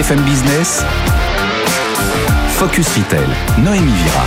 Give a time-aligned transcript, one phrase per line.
[0.00, 0.82] BFM Business,
[2.56, 4.24] Focus Retail, Noémie Vira.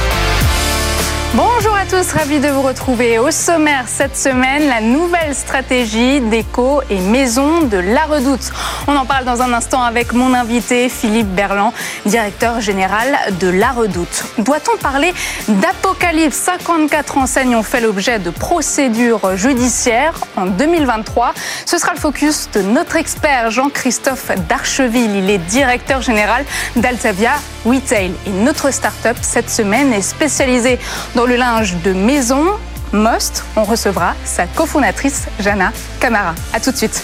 [1.34, 7.00] Bonjour tous, ravi de vous retrouver au sommaire cette semaine, la nouvelle stratégie déco et
[7.00, 8.52] maison de la Redoute.
[8.88, 11.72] On en parle dans un instant avec mon invité Philippe Berland,
[12.08, 14.26] directeur général de la Redoute.
[14.40, 15.14] Doit-on parler
[15.48, 16.36] d'apocalypse?
[16.36, 21.34] 54 enseignes ont fait l'objet de procédures judiciaires en 2023.
[21.68, 25.16] Ce sera le focus de notre expert Jean-Christophe Darcheville.
[25.16, 26.44] Il est directeur général
[26.76, 27.34] d'Altavia
[27.66, 28.14] Retail.
[28.26, 30.80] Et notre start-up cette semaine est spécialisée
[31.14, 32.46] dans le linge de maison,
[32.94, 36.34] Most, on recevra sa cofondatrice Jana Camara.
[36.54, 37.04] A tout de suite.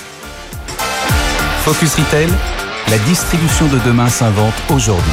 [1.63, 2.29] Focus Retail,
[2.89, 5.11] la distribution de demain s'invente aujourd'hui.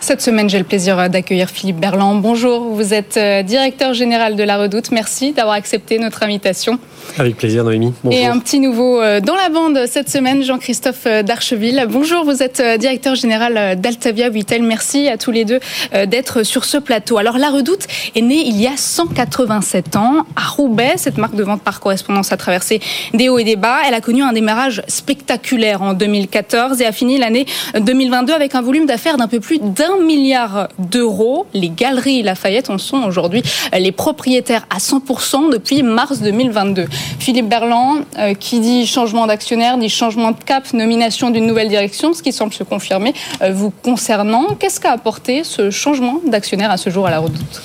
[0.00, 2.20] Cette semaine, j'ai le plaisir d'accueillir Philippe Berland.
[2.20, 4.90] Bonjour, vous êtes euh, directeur général de la Redoute.
[4.90, 6.78] Merci d'avoir accepté notre invitation.
[7.18, 7.92] Avec plaisir, Noémie.
[8.04, 8.18] Bonjour.
[8.18, 11.86] Et un petit nouveau euh, dans la bande cette semaine, Jean-Christophe euh, Darcheville.
[11.88, 14.62] Bonjour, vous êtes directeur général d'Altavia Vitel.
[14.62, 15.60] Merci à tous les deux
[16.06, 17.18] d'être sur ce plateau.
[17.18, 20.94] Alors, la Redoute est née il y a 187 ans à Roubaix.
[20.96, 22.80] Cette marque de vente par correspondance a traversé
[23.14, 23.78] des hauts et des bas.
[23.86, 27.46] Elle a connu un démarrage spectaculaire en 2014 et a fini l'année
[27.78, 31.46] 2022 avec un volume d'affaires d'un peu plus d'un milliard d'euros.
[31.54, 33.42] Les galeries Lafayette en sont aujourd'hui
[33.76, 36.86] les propriétaires à 100% depuis mars 2022.
[37.18, 42.14] Philippe Berland, euh, qui dit changement d'actionnaire, dit changement de cap, nomination d'une nouvelle direction,
[42.14, 44.56] ce qui semble se confirmer euh, vous concernant.
[44.58, 47.62] Qu'est-ce qu'a apporté ce changement d'actionnaire à ce jour à la redoute?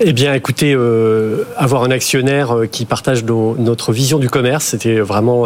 [0.00, 5.44] Eh bien, écoutez, euh, avoir un actionnaire qui partage notre vision du commerce, c'était vraiment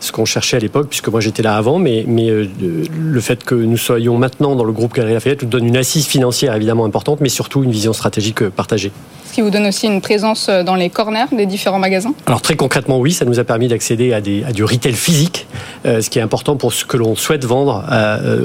[0.00, 3.54] ce qu'on cherchait à l'époque, puisque moi j'étais là avant, mais, mais le fait que
[3.54, 7.20] nous soyons maintenant dans le groupe Galerie Lafayette nous donne une assise financière évidemment importante,
[7.20, 8.90] mais surtout une vision stratégique partagée.
[9.34, 12.14] Qui vous donne aussi une présence dans les corners des différents magasins?
[12.26, 15.48] Alors très concrètement, oui, ça nous a permis d'accéder à, à, du retail physique,
[15.84, 17.84] ce qui est important pour ce que l'on souhaite vendre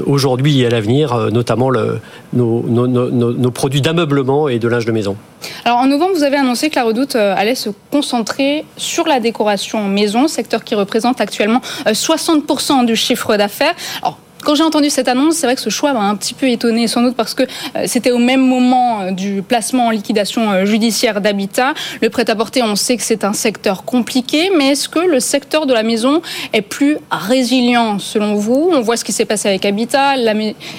[0.06, 2.00] aujourd'hui et à l'avenir, notamment le,
[2.32, 5.16] nos, nos, nos, nos produits d'ameublement et de linge de maison.
[5.64, 9.20] Alors en novembre, vous avez annoncé que la Redoute euh, allait se concentrer sur la
[9.20, 13.74] décoration maison, secteur qui représente actuellement 60% euh, du chiffre d'affaires.
[14.02, 16.48] Alors quand j'ai entendu cette annonce, c'est vrai que ce choix m'a un petit peu
[16.48, 20.50] étonné, sans doute parce que euh, c'était au même moment euh, du placement en liquidation
[20.50, 21.74] euh, judiciaire d'habitat.
[22.00, 25.72] Le prêt-à-porter, on sait que c'est un secteur compliqué, mais est-ce que le secteur de
[25.74, 28.70] la maison est plus résilient selon vous?
[28.72, 30.34] On voit ce qui s'est passé avec Habitat, la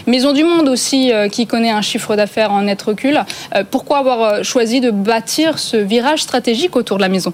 [0.07, 3.21] Maison du Monde aussi, qui connaît un chiffre d'affaires en net recul.
[3.69, 7.33] Pourquoi avoir choisi de bâtir ce virage stratégique autour de la maison?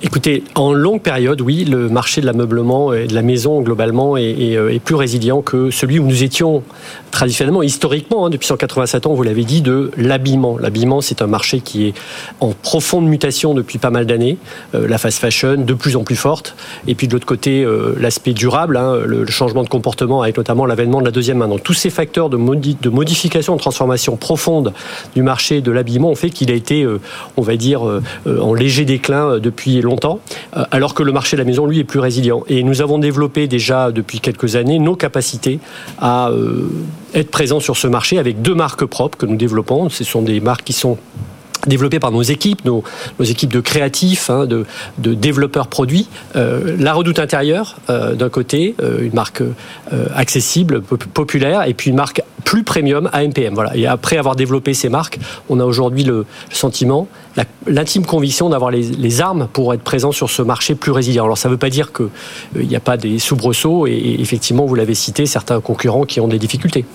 [0.00, 4.30] Écoutez, en longue période, oui, le marché de l'ameublement et de la maison globalement est,
[4.30, 6.62] est plus résilient que celui où nous étions
[7.10, 10.56] traditionnellement, historiquement, hein, depuis 187 ans, vous l'avez dit, de l'habillement.
[10.56, 11.94] L'habillement, c'est un marché qui est
[12.38, 14.38] en profonde mutation depuis pas mal d'années.
[14.76, 16.54] Euh, la fast fashion, de plus en plus forte.
[16.86, 20.64] Et puis de l'autre côté, euh, l'aspect durable, hein, le, changement de comportement avec notamment
[20.64, 21.48] l'avènement de la deuxième main.
[21.48, 24.72] Donc tous ces facteurs de, modification, de transformation profonde
[25.16, 27.00] du marché de l'habillement ont fait qu'il a été, euh,
[27.36, 27.82] on va dire,
[28.26, 29.87] en léger déclin depuis longtemps,
[30.70, 32.42] alors que le marché de la maison, lui, est plus résilient.
[32.48, 35.60] Et nous avons développé déjà depuis quelques années nos capacités
[36.00, 36.30] à
[37.14, 39.88] être présent sur ce marché avec deux marques propres que nous développons.
[39.88, 40.98] Ce sont des marques qui sont
[41.66, 42.82] développées par nos équipes, nos,
[43.20, 44.64] équipes de créatifs, hein, de,
[44.98, 46.08] développeurs produits.
[46.36, 49.42] Euh, la Redoute intérieure, euh, d'un côté, euh, une marque
[50.14, 53.52] accessible, populaire, et puis une marque plus premium, AMPM.
[53.52, 53.76] Voilà.
[53.76, 55.18] Et après avoir développé ces marques,
[55.50, 57.06] on a aujourd'hui le, sentiment,
[57.66, 61.24] l'intime conviction d'avoir les, armes pour être présent sur ce marché plus résilient.
[61.24, 64.74] Alors ça ne veut pas dire qu'il n'y a pas des soubresauts, et effectivement, vous
[64.74, 66.86] l'avez cité, certains concurrents qui ont des difficultés.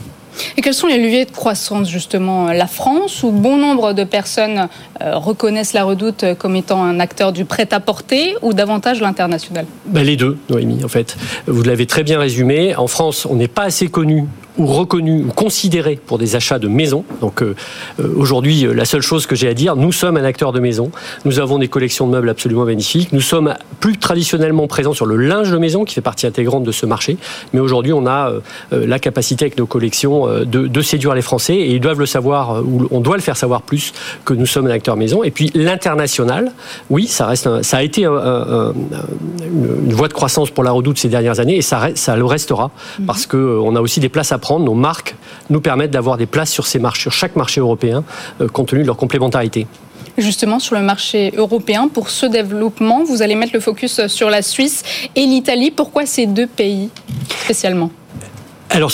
[0.57, 4.69] Et quels sont les leviers de croissance justement La France, où bon nombre de personnes
[5.03, 9.67] euh, reconnaissent la redoute comme étant un acteur du prêt-à-porter, ou davantage l'international?
[9.85, 11.15] Ben Les deux, Noémie, en fait.
[11.45, 12.75] Vous l'avez très bien résumé.
[12.75, 14.25] En France, on n'est pas assez connu
[14.57, 17.03] ou reconnu ou considéré pour des achats de maison.
[17.21, 17.55] Donc euh,
[17.99, 20.91] euh, aujourd'hui, la seule chose que j'ai à dire, nous sommes un acteur de maison.
[21.25, 23.13] Nous avons des collections de meubles absolument magnifiques.
[23.13, 26.71] Nous sommes plus traditionnellement présents sur le linge de maison, qui fait partie intégrante de
[26.71, 27.17] ce marché.
[27.53, 28.31] Mais aujourd'hui, on a
[28.71, 32.57] la capacité avec nos collections euh, de, séduire les Français et ils doivent le savoir,
[32.57, 33.93] euh, ou on doit le faire savoir plus
[34.25, 35.23] que nous sommes un acteur maison.
[35.23, 36.51] Et puis l'international,
[36.89, 38.73] oui, ça reste, ça a été une
[39.93, 43.05] voie de croissance pour la Redoute ces dernières années et ça, ça le restera mhm.
[43.05, 44.65] parce que euh, on a aussi des places à prendre.
[44.65, 45.15] Nos marques
[45.49, 48.03] nous permettent d'avoir des places sur ces marchés, sur chaque marché européen,
[48.51, 49.65] compte tenu de leur complémentarité
[50.17, 51.87] justement sur le marché européen.
[51.87, 54.83] Pour ce développement, vous allez mettre le focus sur la Suisse
[55.15, 55.71] et l'Italie.
[55.71, 56.89] Pourquoi ces deux pays
[57.43, 57.91] spécialement?
[58.69, 58.91] Alors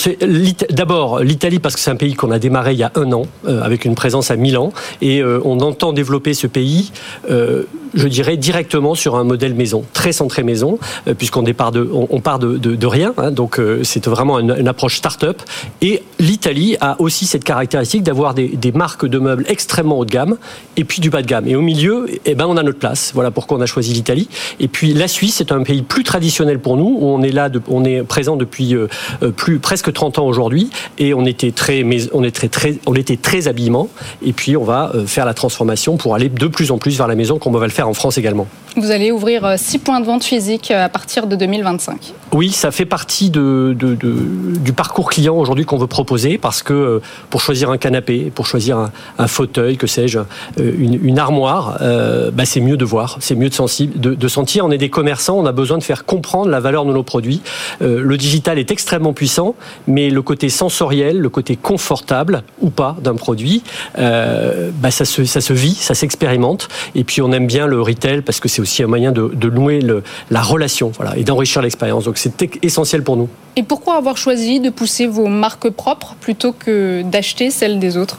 [0.68, 3.22] d'abord l'Italie parce que c'est un pays qu'on a démarré il y a un an
[3.48, 6.92] euh, avec une présence à Milan et euh, on entend développer ce pays.
[7.30, 7.64] Euh,
[7.94, 10.78] je dirais, directement sur un modèle maison, très centré maison,
[11.18, 13.14] puisqu'on part de, on, part de, de, rien.
[13.18, 15.42] Hein, donc c'est vraiment une, approche start-up.
[15.82, 20.10] Et l'Italie a aussi cette caractéristique d'avoir des, des, marques de meubles extrêmement haut de
[20.10, 20.36] gamme
[20.76, 21.46] et puis du bas de gamme.
[21.48, 23.12] Et au milieu, eh ben, on a notre place.
[23.14, 24.28] Voilà pourquoi on a choisi l'Italie.
[24.60, 27.48] Et puis la Suisse est un pays plus traditionnel pour nous, où on est là,
[27.68, 28.74] on est présent depuis
[29.36, 33.48] plus presque 30 ans aujourd'hui, et on était très, on était très, on était très
[33.48, 33.88] habillement.
[34.24, 37.14] Et puis on va faire la transformation pour aller de plus en plus vers la
[37.14, 38.46] maison, comme on va le faire en France également.
[38.76, 42.14] Vous allez ouvrir six points de vente physiques à partir de 2025.
[42.32, 44.14] Oui, ça fait partie de, de, de,
[44.60, 47.00] du parcours client aujourd'hui qu'on veut proposer parce que
[47.30, 50.20] pour choisir un canapé, pour choisir un, un fauteuil, que sais-je,
[50.58, 54.64] une, une, armoire, euh, bah c'est mieux de voir, c'est mieux de, sentir.
[54.64, 57.42] On est des commerçants, on a besoin de faire comprendre la valeur de nos produits.
[57.82, 59.54] Euh, le digital est extrêmement puissant,
[59.86, 63.62] mais le côté sensoriel, le côté confortable ou pas d'un produit,
[63.98, 66.68] euh, bah ça, se, ça se vit, ça s'expérimente.
[66.94, 70.02] Et puis on aime bien le retail parce que c'est aussi un moyen de, le,
[70.30, 72.04] la relation voilà, et d'enrichir l'expérience.
[72.04, 73.28] Donc c'est essentiel pour nous.
[73.56, 78.18] Et pourquoi avoir choisi de pousser vos marques propres plutôt que d'acheter celles des autres?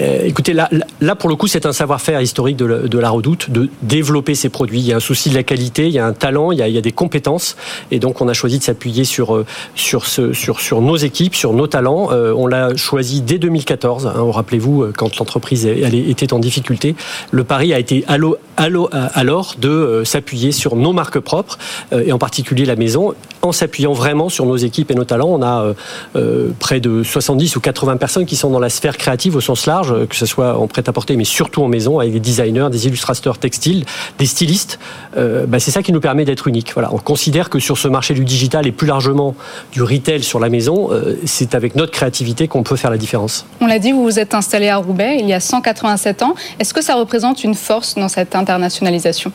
[0.00, 0.68] Euh, écoutez, là,
[1.16, 4.80] pour le coup, c'est un savoir-faire historique de la, Redoute de développer ces produits.
[4.80, 6.78] Il y a un souci de la qualité, il y a un talent, il y
[6.78, 7.56] a, des compétences,
[7.90, 12.10] et donc on a choisi de s'appuyer sur sur nos équipes, sur nos talents.
[12.12, 14.06] Euh, on l'a choisi dès 2014.
[14.06, 16.94] Hein, Rappelez-vous, euh, quand l'entreprise était en difficulté,
[17.30, 21.58] le pari a été alors de euh, s'appuyer sur nos marques propres,
[21.92, 25.28] euh, et en particulier la maison, en s'appuyant vraiment sur nos équipes et nos talents.
[25.28, 25.74] On a
[26.16, 29.66] euh, près de 70 ou 80 personnes qui sont dans la sphère créative au sens
[29.66, 33.38] large, que ce soit en prêt-à-porter, mais surtout en maison, avec des designers, des illustrateurs
[33.38, 33.84] textiles,
[34.18, 34.78] des stylistes.
[35.16, 36.72] Euh, bah, c'est ça qui nous permet d'être unique.
[36.74, 39.34] Voilà, on considère que sur ce marché du digital et plus largement
[39.72, 43.46] du retail sur la maison, euh, c'est avec notre créativité qu'on peut faire la différence.
[43.60, 46.34] On l'a dit, vous vous êtes installé à Roubaix il y a 187 ans.
[46.58, 49.32] Est-ce que ça représente une force dans cette internationalisation?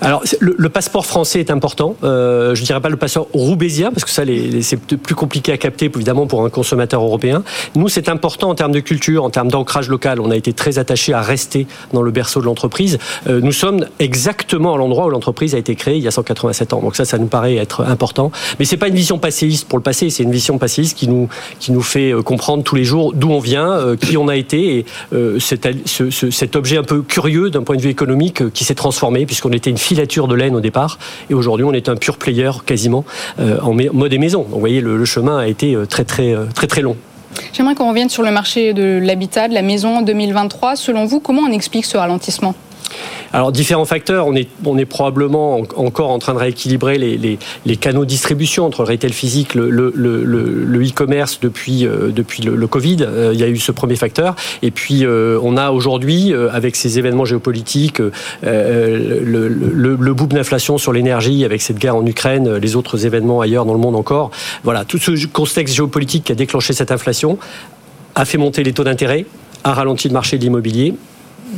[0.00, 1.96] Alors, le, le, passeport français est important.
[2.04, 4.22] Euh, je ne dirais pas le passeport roubaisien, parce que ça,
[4.62, 7.42] c'est plus compliqué à capter, évidemment, pour un consommateur européen.
[7.74, 10.20] Nous, c'est important en termes de culture, en termes d'ancrage local.
[10.20, 12.98] On a été très attaché à rester dans le berceau de l'entreprise.
[13.28, 16.72] Euh, nous sommes exactement à l'endroit où l'entreprise a été créée il y a 187
[16.72, 16.80] ans.
[16.80, 18.30] Donc ça, ça nous paraît être important.
[18.58, 21.28] Mais c'est pas une vision passéiste pour le passé, c'est une vision passéiste qui nous,
[21.58, 24.78] qui nous fait comprendre tous les jours d'où on vient, euh, qui on a été,
[24.78, 28.42] et euh, cet, ce, ce, cet objet un peu curieux d'un point de vue économique
[28.42, 31.72] euh, qui s'est transformé, puisqu'on était une filature de laine au départ, et aujourd'hui on
[31.72, 34.46] est un pur player quasiment euh, en mode et maison.
[34.48, 36.96] Vous voyez, le, chemin a été très très très très long.
[37.52, 40.76] J'aimerais qu'on revienne sur le marché de l'habitat, de la maison en 2023.
[40.76, 42.54] Selon vous, comment on explique ce ralentissement?
[43.32, 48.66] Alors différents facteurs, on est, probablement encore en train de rééquilibrer les, canaux de distribution
[48.66, 49.92] entre le retail physique, le,
[50.88, 52.98] e-commerce depuis, euh, depuis le, Covid.
[53.02, 54.34] Euh, il y a eu ce premier facteur.
[54.62, 58.00] Et puis euh, on a aujourd'hui, avec ces événements géopolitiques,
[58.42, 63.64] le, le boom d'inflation sur l'énergie, avec cette guerre en Ukraine, les autres événements ailleurs
[63.64, 64.30] dans le monde encore,
[64.64, 67.38] voilà, tout ce contexte géopolitique qui a déclenché cette inflation
[68.14, 69.24] a fait monter les taux d'intérêt,
[69.62, 70.94] a ralenti le marché de l'immobilier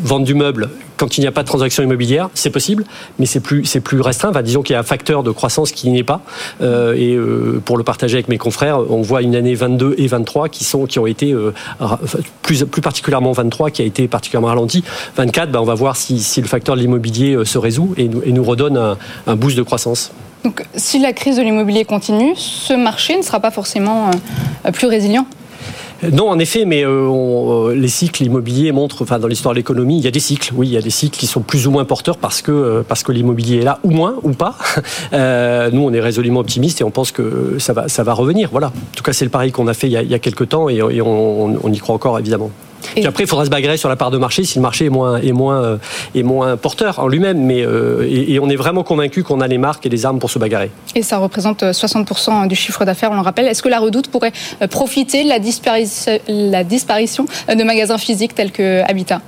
[0.02, 0.70] vendre du meuble
[1.02, 2.84] quand il n'y a pas de transaction immobilière, c'est possible,
[3.18, 4.30] mais c'est plus c'est plus restreint.
[4.40, 6.20] Disons qu'il y a un facteur de croissance qui n'y est pas.
[6.60, 10.06] Euh, et euh, pour le partager avec mes confrères, on voit une année 22 et
[10.06, 11.52] 23 qui sont qui ont été euh,
[12.42, 14.84] plus plus particulièrement 23 qui a été particulièrement ralenti.
[15.16, 18.30] 24, ben, on va voir si, le facteur de l'immobilier se résout et nous, et
[18.30, 18.96] nous redonne un,
[19.26, 20.12] un boost de croissance.
[20.44, 24.12] Donc, si la crise de l'immobilier continue, ce marché ne sera pas forcément
[24.72, 25.26] plus résilient.
[26.10, 29.98] Non, en effet, mais euh, on, les cycles immobiliers montrent, enfin dans l'histoire de l'économie,
[29.98, 30.52] il y a des cycles.
[30.56, 33.02] Oui, il y a des cycles qui sont plus ou moins porteurs parce que parce
[33.02, 34.56] que l'immobilier est là, ou moins, ou pas.
[35.12, 38.48] Euh, nous, on est résolument optimistes et on pense que ça va ça va revenir.
[38.50, 38.68] Voilà.
[38.68, 40.80] En tout cas, c'est le pari qu'on a fait il y a, quelques temps et,
[40.82, 42.50] on y croit encore évidemment.
[42.94, 44.90] Puis après, il faudra se bagarrer sur la part de marché si le marché est
[44.90, 45.76] moins, est moins, euh,
[46.14, 47.38] est moins porteur en lui-même.
[47.44, 50.18] Mais euh, et, et, on est vraiment convaincu qu'on a les marques et les armes
[50.18, 50.70] pour se bagarrer.
[50.94, 53.46] Et ça représente 60% du chiffre d'affaires, on le rappelle.
[53.46, 54.32] Est-ce que la Redoute pourrait
[54.70, 59.20] profiter de la, disparition, la disparition de magasins physiques tels que Habitat?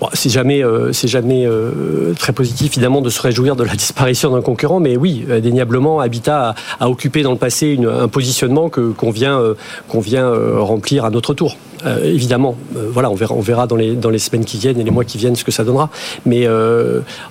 [0.00, 4.30] Bon, c'est jamais, euh, jamais euh, très positif évidemment de se réjouir de la disparition
[4.30, 8.68] d'un concurrent, mais oui, indéniablement, Habitat a, a, occupé dans le passé une, un positionnement
[8.68, 9.54] que qu'on vient, euh,
[9.88, 11.56] qu'on vient euh, remplir à notre tour.
[11.86, 14.84] Euh, évidemment, voilà, on verra, on verra dans les dans les semaines qui viennent et
[14.84, 15.90] les mois qui viennent ce que ça donnera.
[16.26, 16.46] Mais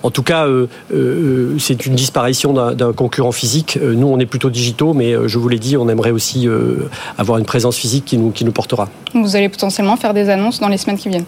[0.02, 0.46] en tout cas,
[1.58, 3.78] c'est une disparition d'un concurrent physique.
[3.82, 6.48] Nous, on est plutôt digitaux, mais je vous l'ai dit, on aimerait aussi
[7.18, 8.88] avoir une présence physique qui nous qui nous portera.
[9.14, 11.24] Vous allez potentiellement faire des annonces dans les semaines qui viennent.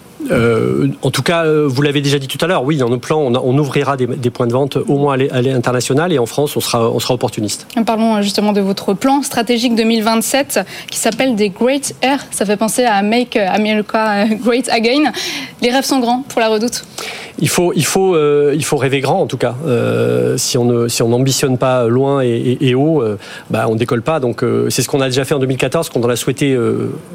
[1.02, 3.34] en tout cas, vous l'avez déjà dit tout à l'heure, oui, dans nos plans, on,
[3.34, 6.56] a, on ouvrira des, des, points de vente au moins à l'international et en France,
[6.56, 7.66] on sera, on sera opportuniste.
[7.86, 10.60] Parlons justement de votre plan stratégique 2027
[10.90, 12.24] qui s'appelle des Great Air.
[12.30, 15.12] Ça fait penser à Make America Great Again.
[15.60, 16.82] Les rêves sont grands pour la redoute
[17.42, 19.56] il faut, il faut, euh, il faut rêver grand en tout cas.
[19.66, 23.18] Euh, si on ne, si on n'ambitionne pas loin et, haut, euh,
[23.50, 24.20] bah, on décolle pas.
[24.20, 26.56] Donc c'est ce qu'on a déjà fait en 2014, qu'on a souhaité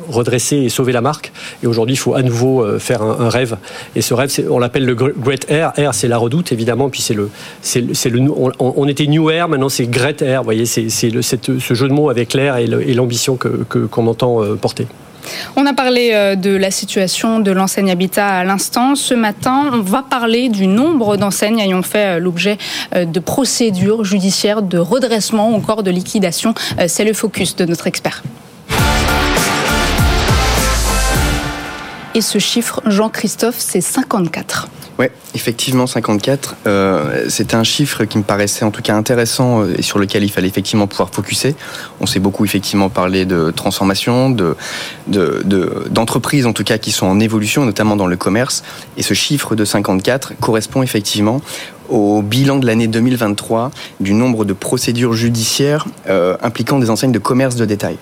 [0.10, 1.32] redresser et sauver la marque.
[1.64, 3.58] Et aujourd'hui, il faut à nouveau faire un, rêve.
[3.96, 5.72] Et ce rêve, on l'appelle le Great Air.
[5.78, 6.90] Air, c'est la redoute évidemment.
[6.90, 7.30] Puis c'est le,
[7.62, 8.22] c'est le,
[8.60, 10.42] on, était New Air, maintenant c'est Great Air.
[10.42, 14.88] Vous voyez, c'est, ce jeu de mots avec l'air et l'ambition que, qu'on entend porter.
[15.56, 18.96] On a parlé euh, de la situation de l'enseigne Habitat à l'instant.
[18.96, 22.58] Ce matin, on va parler du nombre d'enseignes ayant fait euh, l'objet
[22.96, 26.54] euh, de procédures judiciaires de redressement ou encore de liquidation.
[26.88, 28.24] C'est le focus de notre expert.
[32.14, 34.68] Et ce chiffre, Jean-Christophe, c'est 54.
[34.98, 35.08] Oui,
[35.38, 36.56] effectivement, 54.
[36.66, 40.24] Euh, C'était un chiffre qui me paraissait en tout cas intéressant euh, et sur lequel
[40.24, 41.56] il fallait effectivement pouvoir focuser.
[42.02, 44.56] On s'est beaucoup effectivement parlé de transformation, de
[45.92, 48.64] d'entreprises de, en tout cas qui sont en évolution, notamment dans le commerce.
[48.98, 51.42] Et ce chiffre de 54 correspond effectivement
[51.90, 57.20] au bilan de l'année 2023 du nombre de procédures judiciaires euh, impliquant des enseignes de
[57.20, 57.98] commerce de détail.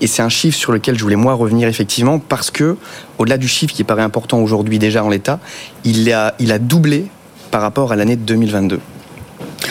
[0.00, 2.76] Et c'est un chiffre sur lequel je voulais moi revenir effectivement parce que,
[3.18, 5.40] au-delà du chiffre qui paraît important aujourd'hui déjà en l'état,
[5.84, 7.06] il a doublé
[7.50, 8.80] par rapport à l'année 2022.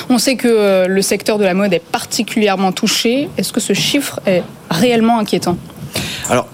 [0.09, 3.29] On sait que euh, le secteur de la mode est particulièrement touché.
[3.37, 5.57] Est-ce que ce chiffre est réellement inquiétant?
[6.29, 6.47] Alors,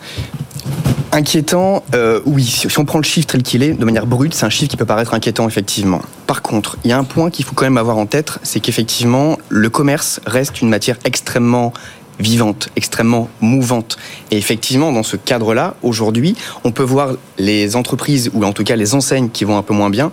[1.15, 2.43] Inquiétant, euh, oui.
[2.43, 4.77] Si on prend le chiffre tel qu'il est, de manière brute, c'est un chiffre qui
[4.77, 6.01] peut paraître inquiétant, effectivement.
[6.25, 8.59] Par contre, il y a un point qu'il faut quand même avoir en tête, c'est
[8.59, 11.71] qu'effectivement, le commerce reste une matière extrêmement
[12.19, 13.97] vivante, extrêmement mouvante.
[14.31, 18.75] Et effectivement, dans ce cadre-là, aujourd'hui, on peut voir les entreprises, ou en tout cas
[18.75, 20.11] les enseignes qui vont un peu moins bien.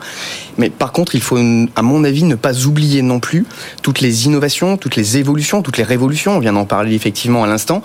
[0.58, 1.38] Mais par contre, il faut,
[1.76, 3.46] à mon avis, ne pas oublier non plus
[3.82, 7.46] toutes les innovations, toutes les évolutions, toutes les révolutions, on vient d'en parler effectivement à
[7.46, 7.82] l'instant,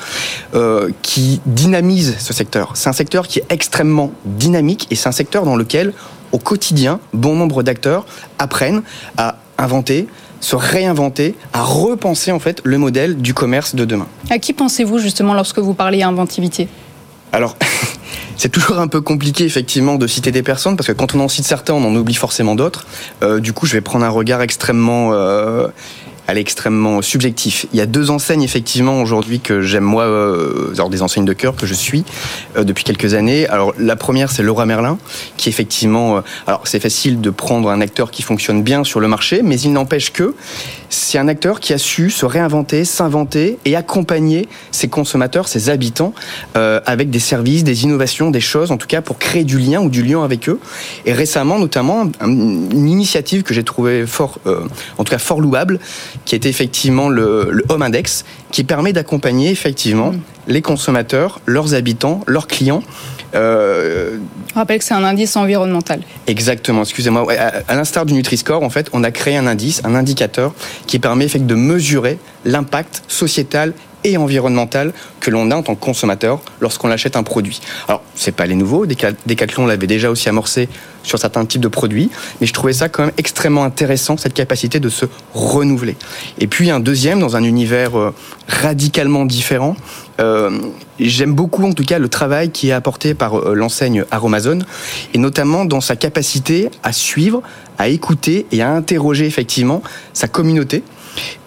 [0.54, 2.72] euh, qui dynamisent ce secteur.
[2.76, 5.94] C'est un secteur qui est extrêmement dynamique et c'est un secteur dans lequel,
[6.32, 8.06] au quotidien, bon nombre d'acteurs
[8.40, 8.82] apprennent
[9.18, 10.08] à inventer,
[10.46, 14.08] se réinventer, à repenser en fait le modèle du commerce de demain.
[14.30, 16.68] À qui pensez-vous justement lorsque vous parlez inventivité?
[17.32, 17.58] Alors,
[18.38, 21.30] c'est toujours un peu compliqué effectivement de citer des personnes parce que quand on en
[21.30, 22.86] cite certains, on en oublie forcément d'autres.
[23.24, 25.68] Euh, du coup, je vais prendre un regard extrêmement euh,
[26.28, 27.66] elle est extrêmement subjectif.
[27.74, 31.34] Il y a deux enseignes effectivement aujourd'hui que j'aime moi, euh, alors des enseignes de
[31.34, 32.04] cœur que je suis
[32.58, 33.48] euh, depuis quelques années.
[33.48, 34.98] Alors la première c'est Laura Merlin,
[35.38, 39.08] qui effectivement, euh, alors c'est facile de prendre un acteur qui fonctionne bien sur le
[39.08, 40.36] marché, mais il n'empêche que
[40.90, 46.14] c'est un acteur qui a su se réinventer, s'inventer et accompagner ses consommateurs, ses habitants,
[46.56, 49.82] euh, avec des services, des innovations, des choses, en tout cas pour créer du lien
[49.82, 50.60] ou du lien avec eux.
[51.06, 54.62] Et récemment, notamment, une initiative que j'ai trouvée fort, euh,
[54.98, 55.80] en tout cas fort louable,
[56.24, 60.22] qui était effectivement le, le Home Index, qui permet d'accompagner effectivement mm.
[60.48, 62.84] les consommateurs, leurs habitants, leurs clients
[63.36, 64.18] euh,
[64.56, 66.02] on rappelle que c'est un indice environnemental.
[66.28, 67.28] Exactement, excusez-moi.
[67.68, 70.54] À, l'instar du Nutri-Score, en fait, on a créé un indice, un indicateur
[70.88, 73.74] qui permet de mesurer l'impact sociétal
[74.06, 77.60] et environnemental que l'on a en tant que consommateur lorsqu'on achète un produit.
[77.88, 80.70] Alors, c'est pas les nouveaux, Decathlon l'avait déjà aussi amorcé
[81.04, 82.10] sur certains types de produits,
[82.40, 85.96] mais je trouvais ça quand même extrêmement intéressant, cette capacité de se renouveler.
[86.40, 88.14] Et puis un deuxième, dans un univers euh,
[88.48, 89.76] radicalement différent,
[90.20, 90.52] euh,
[91.00, 94.66] j'aime beaucoup en tout cas le travail qui est apporté par euh, l'enseigne Aromazone,
[95.14, 97.42] et notamment dans sa capacité à suivre,
[97.78, 99.82] à écouter et à interroger effectivement
[100.14, 100.84] sa communauté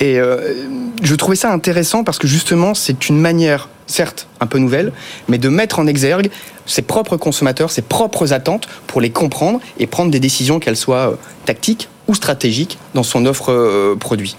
[0.01, 0.55] et euh,
[1.03, 4.93] je trouvais ça intéressant parce que justement, c'est une manière, certes un peu nouvelle,
[5.29, 6.31] mais de mettre en exergue
[6.67, 11.13] ses propres consommateurs, ses propres attentes pour les comprendre et prendre des décisions, qu'elles soient
[11.13, 14.37] euh, tactiques ou stratégiques, dans son offre euh, produit.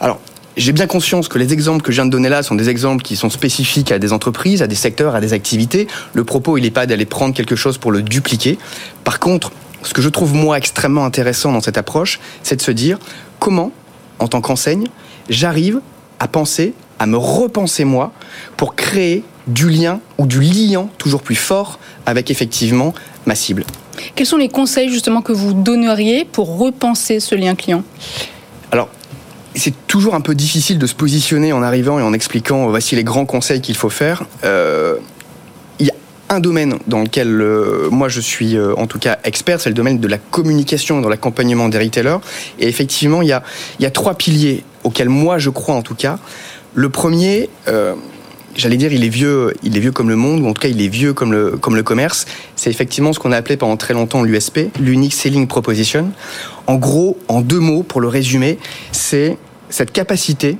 [0.00, 0.20] Alors,
[0.56, 3.02] j'ai bien conscience que les exemples que je viens de donner là sont des exemples
[3.02, 5.86] qui sont spécifiques à des entreprises, à des secteurs, à des activités.
[6.12, 8.58] Le propos, il n'est pas d'aller prendre quelque chose pour le dupliquer.
[9.04, 12.70] Par contre, ce que je trouve moi extrêmement intéressant dans cette approche, c'est de se
[12.70, 12.98] dire
[13.38, 13.72] comment
[14.20, 14.86] en tant qu'enseigne,
[15.28, 15.80] j'arrive
[16.20, 18.12] à penser, à me repenser moi,
[18.56, 22.94] pour créer du lien ou du liant toujours plus fort avec effectivement
[23.26, 23.64] ma cible.
[24.14, 27.82] Quels sont les conseils justement que vous donneriez pour repenser ce lien client?
[28.70, 28.88] Alors,
[29.54, 33.04] c'est toujours un peu difficile de se positionner en arrivant et en expliquant voici les
[33.04, 34.24] grands conseils qu'il faut faire.
[34.44, 34.96] Euh,
[36.30, 39.74] un domaine dans lequel euh, moi je suis euh, en tout cas expert, c'est le
[39.74, 42.18] domaine de la communication dans l'accompagnement des retailers.
[42.60, 46.18] Et effectivement, il y a, trois piliers auxquels moi je crois en tout cas.
[46.74, 47.94] Le premier, euh,
[48.54, 50.68] j'allais dire, il est vieux, il est vieux comme le monde, ou en tout cas
[50.68, 52.26] il est vieux comme le commerce.
[52.54, 56.12] C'est effectivement ce qu'on a appelé pendant très longtemps l'USP, l'Unique Selling Proposition.
[56.68, 58.58] En gros, en deux mots, pour le résumer,
[58.92, 59.36] c'est
[59.68, 60.56] cette capacité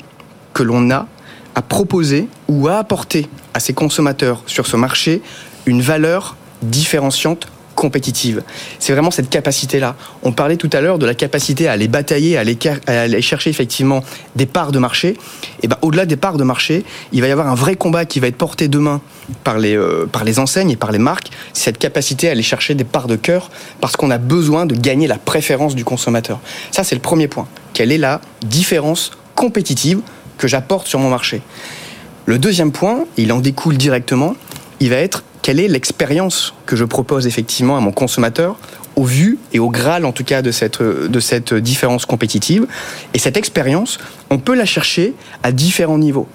[0.53, 1.07] que l'on a
[1.55, 5.23] à proposer ou à apporter à ses consommateurs sur ce marché
[5.67, 7.47] une valeur différenciante
[7.81, 8.43] compétitive.
[8.79, 9.97] C'est vraiment cette capacité-là.
[10.23, 14.05] On parlait tout à l'heure de la capacité à aller batailler, à aller, chercher effectivement
[14.37, 15.17] des parts de marché.
[15.63, 18.21] Et ben, au-delà des parts de marché, il va y avoir un vrai combat qui
[18.21, 19.01] va être porté demain
[19.45, 21.31] par les, euh, par les enseignes et par les marques.
[21.55, 23.51] Cette capacité à aller chercher des parts de cœur
[23.81, 26.39] parce qu'on a besoin de gagner la préférence du consommateur.
[26.71, 27.49] Ça, c'est le premier point.
[27.73, 30.01] Quelle est la différence compétitive
[30.37, 31.41] que j'apporte sur mon marché?
[32.27, 34.37] Le deuxième point, il en découle directement,
[34.81, 38.57] il va être quelle est l'expérience que je propose effectivement à mon consommateur
[38.97, 42.67] au vu et au graal en tout cas de cette, différence compétitive.
[43.15, 43.99] Et cette expérience,
[44.31, 46.29] on peut la chercher à différents niveaux.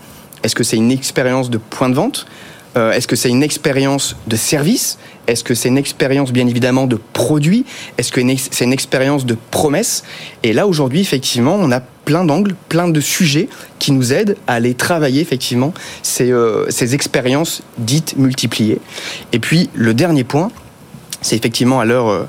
[0.44, 2.26] Est-ce que c'est une expérience de point de vente?
[2.78, 4.98] Euh, Est-ce que c'est une expérience de service?
[5.28, 7.66] Est-ce que c'est une expérience bien évidemment de produit?
[7.98, 8.22] Est-ce que
[8.52, 10.04] c'est une expérience de promesse?
[10.44, 14.54] Et là aujourd'hui effectivement on a plein d'angles, plein de sujets qui nous aident à
[14.54, 18.80] aller travailler effectivement ces, euh, ces expériences dites multipliées.
[19.34, 20.52] Et puis le dernier point,
[21.22, 22.24] c'est effectivement à l'heure euh,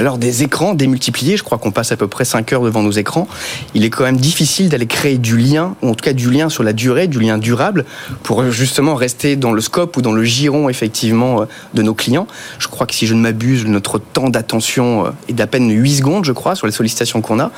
[0.00, 2.90] alors des écrans démultipliés, je crois qu'on passe à peu près 5 heures devant nos
[2.90, 3.28] écrans,
[3.74, 6.48] il est quand même difficile d'aller créer du lien, ou en tout cas du lien
[6.48, 7.84] sur la durée, du lien durable,
[8.22, 12.26] pour justement rester dans le scope ou dans le giron effectivement euh, de nos clients.
[12.58, 15.96] Je crois que si je ne m'abuse, notre temps d'attention euh, est d'à peine 8
[15.96, 17.50] secondes, je crois, sur les sollicitations qu'on a.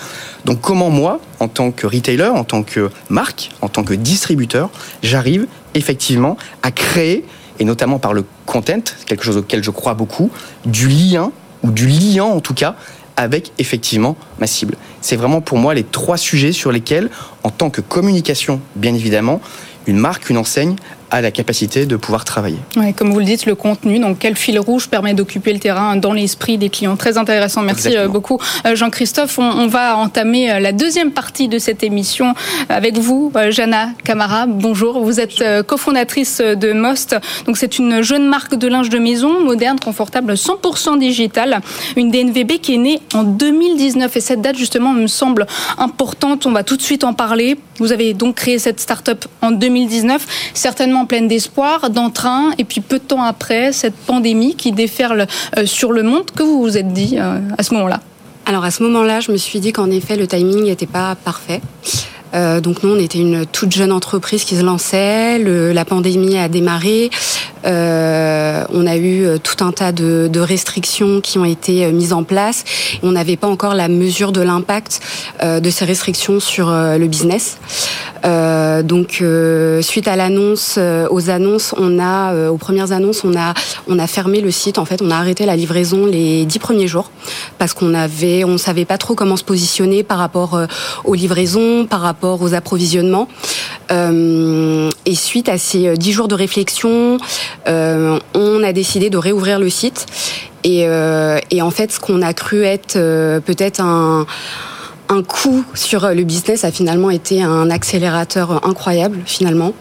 [0.44, 4.68] Donc comment moi, en tant que retailer, en tant que marque, en tant que distributeur,
[5.04, 7.24] j'arrive effectivement à créer
[7.60, 10.32] et notamment par le content, quelque chose auquel je crois beaucoup,
[10.66, 11.30] du lien
[11.62, 12.76] ou du lien en tout cas
[13.16, 14.76] avec effectivement ma cible.
[15.00, 17.10] C'est vraiment pour moi les trois sujets sur lesquels,
[17.42, 19.40] en tant que communication, bien évidemment,
[19.86, 20.76] une marque, une enseigne
[21.12, 22.58] a la capacité de pouvoir travailler.
[22.96, 26.14] comme vous le dites, le contenu, donc quel fil rouge permet d'occuper le terrain dans
[26.14, 26.96] l'esprit des clients.
[26.96, 27.60] Très intéressant.
[27.62, 29.38] Merci euh, beaucoup, euh, Jean-Christophe.
[29.38, 32.34] On, va entamer euh, la deuxième partie de cette émission
[32.70, 34.46] avec vous, Jana Camara.
[34.46, 35.04] Bonjour.
[35.04, 37.14] Vous êtes cofondatrice de Most.
[37.46, 41.60] Donc c'est une jeune marque de linge de maison, moderne, confortable, 100% digital.
[41.96, 46.46] Une DNVB qui est née en 2019 et cette date justement me semble importante.
[46.46, 47.58] On va tout de suite en parler.
[47.78, 52.98] Vous avez donc créé cette start-up en 2019, certainement pleine d'espoir, d'entrain, et puis peu
[52.98, 55.26] de temps après, cette pandémie qui déferle
[55.58, 56.30] euh, sur le monde.
[56.30, 58.00] Que vous vous êtes dit euh, à ce moment-là?
[58.46, 61.60] Alors à ce moment-là, je me suis dit qu'en effet, le timing n'était pas parfait.
[62.34, 65.38] Euh, donc nous, on était une toute jeune entreprise qui se lançait.
[65.38, 67.10] la pandémie a démarré.
[67.64, 71.92] Euh, on a eu euh, tout un tas de, de, restrictions qui ont été euh,
[71.92, 72.64] mises en place.
[73.02, 75.00] On n'avait pas encore la mesure de l'impact
[75.42, 77.58] euh, de ces restrictions sur le business.
[78.24, 79.22] donc,
[79.80, 80.78] suite à l'annonce,
[81.10, 83.54] aux annonces, on a, aux premières annonces, on a,
[83.88, 84.78] on a fermé le site.
[84.78, 87.10] En fait, on a arrêté la livraison les dix premiers jours
[87.58, 90.58] parce qu'on avait, on savait pas trop comment se positionner par rapport
[91.04, 93.28] aux livraisons, par rapport aux approvisionnements.
[93.90, 97.18] et suite à ces dix jours de réflexion,
[97.68, 100.06] euh, on a décidé de réouvrir le site.
[100.64, 104.26] Et, euh, en fait, ce qu'on a cru être euh, peut-être un
[105.12, 109.72] un coût sur le business a finalement été un accélérateur incroyable finalement.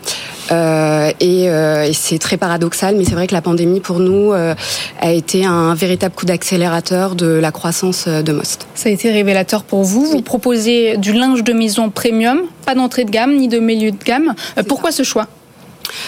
[0.51, 1.49] et,
[1.93, 6.13] c'est très paradoxal, mais c'est vrai que la pandémie pour nous a été un véritable
[6.13, 8.67] coup d'accélérateur de la croissance de Most.
[8.75, 10.05] Ça a été révélateur pour vous.
[10.05, 14.03] Vous proposez du linge de maison premium, pas d'entrée de gamme ni de milieu de
[14.03, 14.33] gamme.
[14.67, 15.27] Pourquoi ce choix?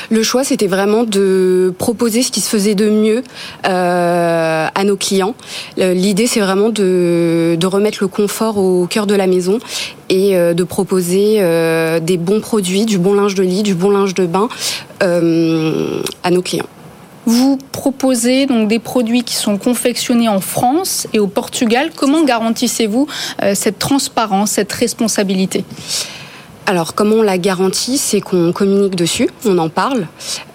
[0.09, 3.23] Le choix, c'était vraiment de proposer ce qui se faisait de mieux
[3.65, 5.35] euh, à nos clients.
[5.77, 9.59] L'idée, c'est vraiment de, remettre le confort au cœur de la maison
[10.09, 13.89] et euh, de proposer euh, des bons produits, du bon linge de lit, du bon
[13.89, 14.49] linge de bain
[14.99, 16.67] à nos clients.
[17.25, 21.91] Vous proposez donc des produits qui sont confectionnés en France et au Portugal.
[21.95, 23.07] Comment garantissez-vous
[23.53, 25.65] cette transparence, cette responsabilité?
[26.65, 30.07] Alors, comment on la garantit C'est qu'on communique dessus, on en parle.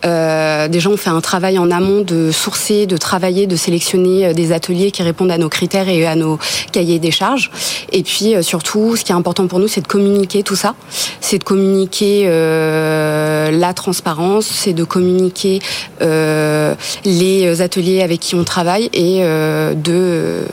[0.06, 4.32] Euh, déjà, on fait un travail en amont de sourcer, de travailler, de sélectionner euh,
[4.32, 6.38] des ateliers qui répondent à nos critères et à nos
[6.72, 7.50] cahiers des charges.
[7.92, 10.74] Et puis, euh, surtout, ce qui est important pour nous, c'est de communiquer tout ça.
[11.20, 15.60] C'est de communiquer euh, la transparence, c'est de communiquer
[17.04, 20.44] les ateliers avec qui on travaille et de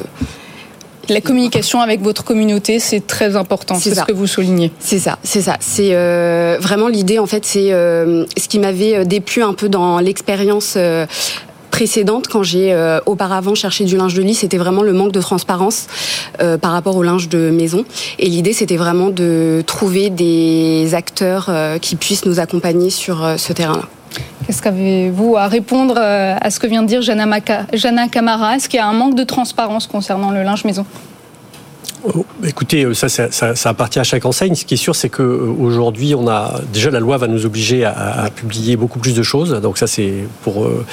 [1.10, 3.76] la communication avec votre communauté, c'est très important.
[3.76, 4.72] C'est ce que vous soulignez.
[4.80, 5.58] C'est ça, c'est ça.
[5.60, 7.20] C'est euh, vraiment l'idée.
[7.20, 10.78] En fait, c'est euh, ce qui m'avait euh, déplu un peu dans l'expérience.
[11.72, 12.74] précédente, quand j'ai
[13.06, 15.88] auparavant cherché du linge de lit, c'était vraiment le manque de transparence
[16.62, 17.84] par rapport au linge de maison.
[18.18, 23.90] Et l'idée, c'était vraiment de trouver des acteurs qui puissent nous accompagner sur ce terrain-là.
[24.46, 28.56] Qu'est-ce qu'avez-vous à répondre euh, à ce que vient de dire Jana, Camara?
[28.56, 30.86] Est-ce qu'il y a un manque de transparence concernant le linge maison?
[32.14, 34.54] Oh, écoutez, euh, ça, ça, ça, appartient à chaque enseigne.
[34.54, 38.30] Ce qui est sûr, c'est qu'aujourd'hui, on a déjà la loi va nous obliger à,
[38.36, 39.52] publier beaucoup plus de choses.
[39.62, 40.14] Donc ça, c'est
[40.44, 40.86] pour euh,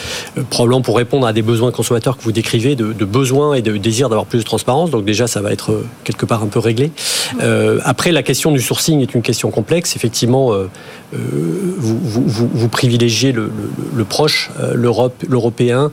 [0.49, 3.77] probablement pour répondre à des besoins consommateurs que vous décrivez, de, de besoins et de
[3.77, 4.91] désir d'avoir plus de transparence.
[4.91, 6.93] Donc déjà, ça va être quelque part un peu réglé.
[7.85, 9.97] après, la question du sourcing est une question complexe.
[9.97, 10.53] Effectivement,
[11.13, 13.51] vous, privilégiez le, le,
[13.95, 15.91] le proche, l'Europe, l'européen.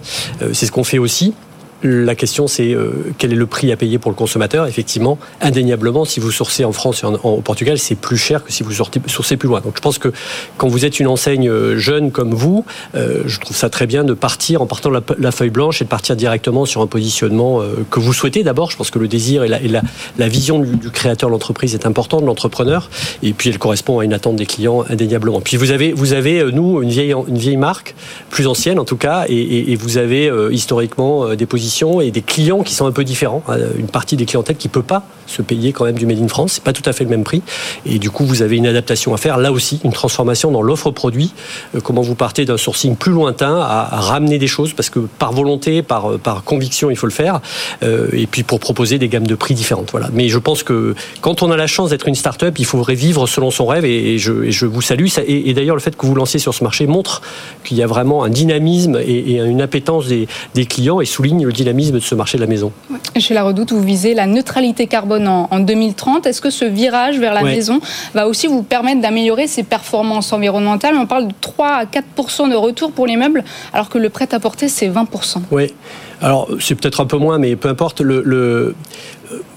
[0.53, 1.33] c'est ce qu'on fait aussi.
[1.81, 4.67] La question, c'est euh, quel est le prix à payer pour le consommateur?
[4.67, 8.51] Effectivement, indéniablement, si vous sourcez en France et en, au Portugal, c'est plus cher que
[8.51, 9.61] si vous sortez, sourcez plus loin.
[9.61, 10.11] Donc je pense que
[10.57, 12.65] quand vous êtes une enseigne euh, jeune comme vous,
[12.95, 15.85] euh, je trouve ça très bien de partir en partant de la, feuille blanche et
[15.85, 18.71] de partir directement sur un positionnement que vous souhaitez d'abord.
[18.71, 21.85] Je pense que le désir et la, et la, vision du, créateur de l'entreprise est
[21.85, 22.89] important, de l'entrepreneur,
[23.23, 25.39] et puis elle correspond à une attente des clients indéniablement.
[25.39, 27.95] Puis vous avez, vous avez nous, une vieille, une vieille marque,
[28.29, 31.68] plus ancienne en tout cas, et, et vous avez historiquement des positions
[32.01, 33.43] et des clients qui sont un peu différents.
[33.49, 36.21] Euh, une partie des clientèles qui ne peut pas se payer quand même du Made
[36.21, 37.41] in France, c'est pas tout à fait le même prix.
[37.85, 39.37] Et du coup, vous avez une adaptation à faire.
[39.37, 41.33] Là aussi, une transformation dans l'offre produit.
[41.75, 45.33] Euh, comment vous partez d'un sourcing plus lointain à, ramener des choses parce que par
[45.33, 47.41] volonté, par, par conviction, il faut le faire.
[47.83, 49.91] Euh, et puis pour proposer des gammes de prix différentes.
[49.91, 50.09] Voilà.
[50.13, 53.27] Mais je pense que quand on a la chance d'être une start-up, il faudrait vivre
[53.27, 53.85] selon son rêve.
[53.85, 55.07] Et, je, je, vous salue.
[55.27, 57.21] Et, d'ailleurs, le fait que vous lanciez sur ce marché montre
[57.63, 61.53] qu'il y a vraiment un dynamisme et, une appétence des, des clients et souligne le
[61.63, 62.71] dynamisme de ce marché de la maison.
[63.17, 66.25] Chez La Redoute, vous visez la neutralité carbone en, 2030.
[66.25, 67.79] Est-ce que ce virage vers la maison
[68.13, 70.95] va aussi vous permettre d'améliorer ses performances environnementales?
[70.95, 73.43] On parle de 3 à 4% de retour pour les meubles,
[73.73, 75.73] alors que le prêt-à-porter, c'est 20% Oui.
[76.21, 78.01] Alors, c'est peut-être un peu moins, mais peu importe.
[78.01, 78.75] Le,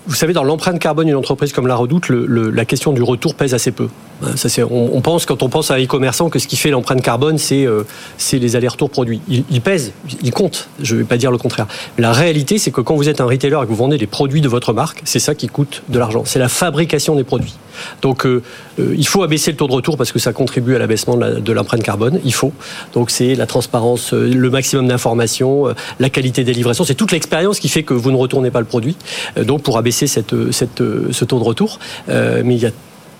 [0.06, 3.54] vous savez, dans l'empreinte carbone d'une entreprise comme la Redoute, la question du retour pèse
[3.54, 3.88] assez peu.
[4.24, 4.34] Hein,
[4.70, 7.84] on, pense, quand on pense à e-commerçant, que ce qui fait l'empreinte carbone, c'est euh,
[8.32, 9.20] les allers-retours produits.
[9.28, 11.66] Il, pèse, il compte, je ne vais pas dire le contraire.
[11.98, 14.40] la réalité, c'est que quand vous êtes un retailer et que vous vendez des produits
[14.40, 16.22] de votre marque, c'est ça qui coûte de l'argent.
[16.24, 17.54] C'est la fabrication des produits.
[18.00, 18.42] Donc, euh,
[18.78, 21.52] euh, il faut abaisser le taux de retour parce que ça contribue à l'abaissement de
[21.52, 22.20] l'empreinte carbone.
[22.24, 22.52] Il faut.
[22.94, 26.84] Donc, c'est la transparence, le maximum d'informations, la qualité des livraisons.
[26.84, 28.96] C'est toute l'expérience qui fait que vous ne retournez pas le produit.
[29.36, 31.78] donc, pour abaisser cette, cette, ce taux de retour.
[32.08, 32.72] mais il y a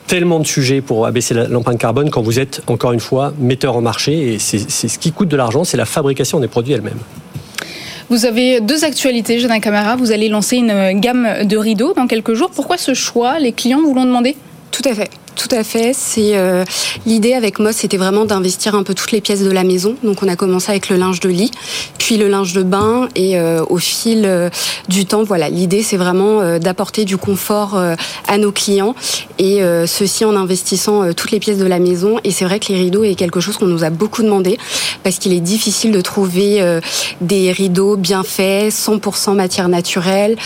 [0.06, 3.80] tellement de sujets pour abaisser l'empreinte carbone quand vous êtes, encore une fois, metteur en
[3.80, 4.35] marché.
[4.35, 7.00] Et c'est ce qui coûte de l'argent, c'est la fabrication des produits elles-mêmes.
[8.11, 9.96] Vous avez deux actualités, Jeanne Camara.
[9.96, 12.50] Vous allez lancer une gamme de rideaux dans quelques jours.
[12.54, 13.38] Pourquoi ce choix?
[13.38, 14.37] Les clients vous l'ont demandé?
[14.70, 15.08] Tout à fait.
[15.36, 15.92] Tout à fait.
[15.94, 16.64] C'est euh,
[17.06, 19.96] l'idée avec Moss, c'était vraiment d'investir un peu toutes les pièces de la maison.
[20.02, 21.50] Donc on a commencé avec le linge de lit,
[21.98, 24.50] puis le linge de bain, et euh, au fil euh,
[24.88, 27.80] du temps, voilà, l'idée c'est vraiment d'apporter du confort
[28.28, 28.94] à nos clients,
[29.38, 32.18] et ceci en investissant toutes les pièces de la maison.
[32.24, 34.58] Et c'est vrai que les rideaux est quelque chose qu'on nous a beaucoup demandé
[35.02, 36.80] parce qu'il est difficile de trouver
[37.20, 40.36] des rideaux bien faits, 100% matière naturelle,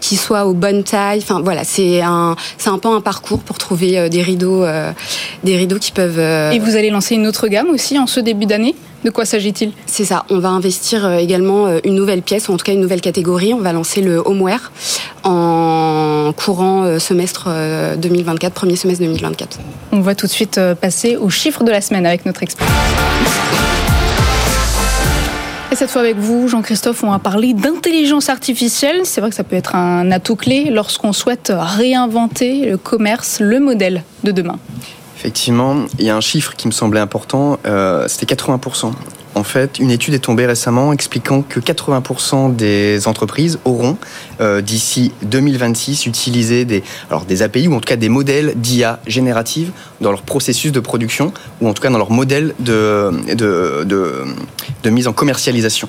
[0.00, 1.20] qui soient aux bonnes tailles.
[1.22, 4.92] Enfin voilà, c'est un c'est un peu un parcours pour trouver euh, des rideaux, euh,
[5.42, 6.18] des rideaux qui peuvent.
[6.18, 8.74] Euh, Et vous allez lancer une autre gamme aussi en ce début d'année?
[9.04, 9.72] De quoi s'agit-il?
[9.86, 10.24] C'est ça.
[10.30, 13.52] On va investir également une nouvelle pièce, ou en tout cas une nouvelle catégorie.
[13.52, 14.72] On va lancer le homeware
[15.24, 17.50] en courant semestre
[17.98, 19.58] 2024, premier semestre 2024.
[19.92, 22.66] On va tout de suite passer aux chiffres de la semaine avec notre expert.
[25.74, 29.00] Et cette fois avec vous, Jean-Christophe, on va parler d'intelligence artificielle.
[29.02, 33.58] C'est vrai que ça peut être un atout clé lorsqu'on souhaite réinventer le commerce, le
[33.58, 34.60] modèle de demain.
[35.16, 38.92] Effectivement, il y a un chiffre qui me semblait important, euh, c'était 80%.
[39.36, 43.96] En fait, une étude est tombée récemment expliquant que 80% des entreprises auront,
[44.40, 46.82] euh, d'ici 2026, utilisé des,
[47.42, 51.68] API ou en tout cas des modèles d'IA générative dans leur processus de production ou
[51.68, 53.10] en tout cas dans leur modèle de,
[54.84, 55.88] mise en commercialisation.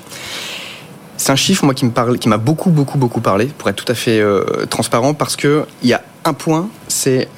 [1.16, 4.20] C'est un chiffre moi qui m'a beaucoup beaucoup beaucoup parlé, pour être tout à fait
[4.20, 7.28] euh, transparent, parce que il y a un point, c'est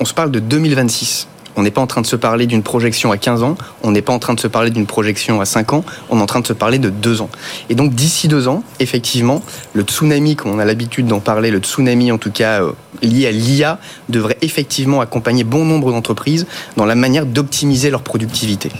[0.00, 1.28] on se parle de 2026.
[1.56, 4.02] On n'est pas en train de se parler d'une projection à 15 ans, on n'est
[4.02, 6.40] pas en train de se parler d'une projection à 5 ans, on est en train
[6.40, 7.28] de se parler de 2 ans.
[7.68, 9.42] Et donc d'ici 2 ans, effectivement,
[9.74, 13.26] le tsunami, comme on a l'habitude d'en parler, le tsunami en tout cas euh, lié
[13.26, 18.70] à l'IA, devrait effectivement accompagner bon nombre d'entreprises dans la manière d'optimiser leur productivité.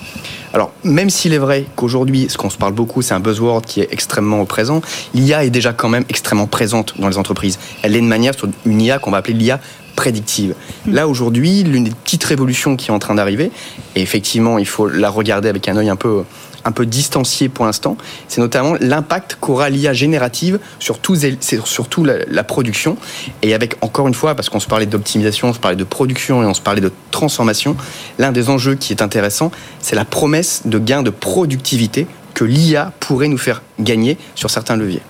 [0.53, 3.81] Alors, même s'il est vrai qu'aujourd'hui, ce qu'on se parle beaucoup, c'est un buzzword qui
[3.81, 4.81] est extrêmement présent,
[5.15, 7.59] l'IA est déjà quand même extrêmement présente dans les entreprises.
[7.83, 9.61] Elle est de manière sur une IA qu'on va appeler l'IA
[9.96, 10.55] prédictive.
[10.87, 13.50] Là, aujourd'hui, l'une des petites révolutions qui est en train d'arriver,
[13.96, 16.24] et effectivement, il faut la regarder avec un œil un peu
[16.64, 17.96] un peu distancié pour l'instant,
[18.29, 21.16] c'est notamment l'impact qu'aura l'IA générative sur, tout,
[21.64, 22.96] surtout la, la, production.
[23.42, 26.42] Et avec, encore une fois, parce qu'on se parlait d'optimisation, on se parlait de production
[26.42, 27.76] et on se parlait de transformation,
[28.18, 29.50] l'un des enjeux qui est intéressant,
[29.81, 34.76] c'est la promesse de gain de productivité que l'IA pourrait nous faire gagner sur certains
[34.76, 35.03] leviers.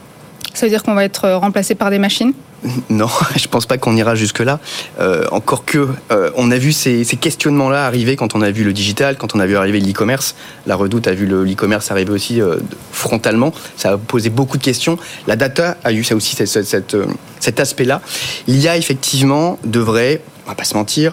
[0.54, 2.32] Ça veut dire qu'on va être remplacé par des machines?
[2.90, 4.60] Non, je pense pas qu'on ira jusque-là.
[5.00, 8.72] Euh, encore que, euh, on a vu ces, questionnements-là arriver quand on a vu le
[8.72, 10.34] digital, quand on a vu arriver l'e-commerce.
[10.66, 12.56] La Redoute a vu l'e-commerce arriver aussi euh,
[12.92, 13.52] frontalement.
[13.76, 14.98] Ça a posé beaucoup de questions.
[15.26, 18.00] La data a eu ça aussi cet aspect-là.
[18.46, 21.12] Il y a effectivement, devrait, on va pas se mentir,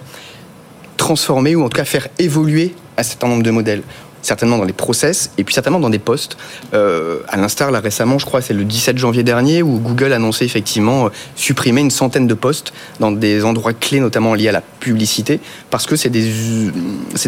[0.98, 3.84] transformer ou en tout cas faire évoluer un certain nombre de modèles
[4.28, 6.38] certainement dans les process et puis certainement dans des postes.
[6.74, 10.46] Euh, à l'instar, là récemment, je crois, c'est le 17 janvier dernier où Google annonçait
[10.46, 14.62] effectivement euh, supprimer une centaine de postes dans des endroits clés, notamment liés à la
[14.62, 16.28] publicité, parce que c'est des,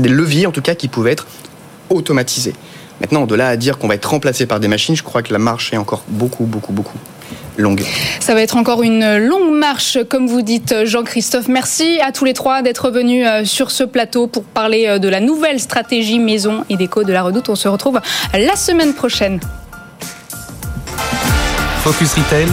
[0.10, 1.28] leviers en tout cas qui pouvaient être
[1.90, 2.54] automatisés.
[3.00, 5.32] Maintenant, de là à dire qu'on va être remplacé par des machines, je crois que
[5.32, 6.98] la marche est encore beaucoup, beaucoup, beaucoup
[7.58, 7.84] longue.
[8.20, 11.48] Ça va être encore une longue marche, comme vous dites, Jean-Christophe.
[11.48, 15.08] Merci à tous les trois d'être venus euh, sur ce plateau pour parler euh, de
[15.08, 17.50] la nouvelle stratégie maison et déco de la Redoute.
[17.50, 18.00] On se retrouve
[18.34, 19.40] la semaine prochaine.
[21.84, 22.48] Focus Retail,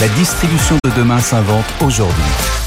[0.00, 2.59] la distribution de demain s'invente aujourd'hui.